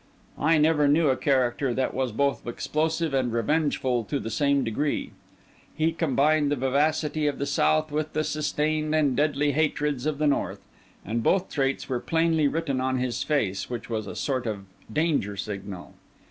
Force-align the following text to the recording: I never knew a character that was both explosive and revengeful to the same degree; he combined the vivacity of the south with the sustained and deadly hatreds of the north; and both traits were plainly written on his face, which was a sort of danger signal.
I 0.39 0.57
never 0.57 0.87
knew 0.87 1.09
a 1.09 1.15
character 1.15 1.75
that 1.75 1.93
was 1.93 2.11
both 2.11 2.47
explosive 2.47 3.13
and 3.13 3.31
revengeful 3.31 4.05
to 4.05 4.19
the 4.19 4.31
same 4.31 4.63
degree; 4.63 5.11
he 5.75 5.91
combined 5.91 6.49
the 6.51 6.55
vivacity 6.55 7.27
of 7.27 7.37
the 7.37 7.45
south 7.45 7.91
with 7.91 8.13
the 8.13 8.23
sustained 8.23 8.95
and 8.95 9.15
deadly 9.15 9.51
hatreds 9.51 10.07
of 10.07 10.17
the 10.17 10.25
north; 10.25 10.61
and 11.05 11.21
both 11.21 11.51
traits 11.51 11.87
were 11.87 11.99
plainly 11.99 12.47
written 12.47 12.81
on 12.81 12.97
his 12.97 13.21
face, 13.21 13.69
which 13.69 13.91
was 13.91 14.07
a 14.07 14.15
sort 14.15 14.47
of 14.47 14.65
danger 14.91 15.37
signal. 15.37 15.93